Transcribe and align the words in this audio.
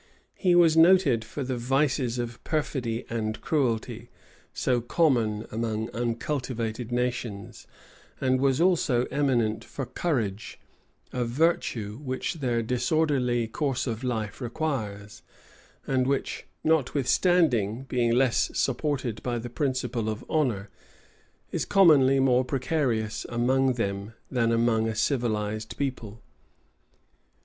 He 0.33 0.55
was 0.55 0.75
noted 0.75 1.23
for 1.23 1.43
the 1.43 1.57
vices 1.57 2.17
of 2.17 2.43
perfidy 2.43 3.05
and 3.07 3.39
cruelty, 3.39 4.09
so 4.51 4.81
common 4.81 5.45
among 5.51 5.91
uncultivated 5.91 6.91
nations; 6.91 7.67
and 8.19 8.41
was 8.41 8.59
also 8.59 9.05
eminent 9.11 9.63
for 9.63 9.85
courage, 9.85 10.59
a 11.13 11.23
virtue 11.23 11.99
which 11.99 12.33
their 12.39 12.63
disorderly 12.63 13.47
course 13.47 13.85
of 13.85 14.03
life 14.03 14.41
requires, 14.41 15.21
and 15.85 16.07
which, 16.07 16.47
notwithstanding, 16.63 17.83
being 17.83 18.09
less 18.11 18.49
supported 18.57 19.21
by 19.21 19.37
the 19.37 19.51
principle 19.51 20.09
of 20.09 20.25
honor, 20.27 20.71
is 21.51 21.63
commonly 21.63 22.19
more 22.19 22.43
precarious 22.43 23.23
among 23.29 23.73
them 23.73 24.15
than 24.31 24.51
among 24.51 24.87
a 24.87 24.95
civilized 24.95 25.77
people. 25.77 26.23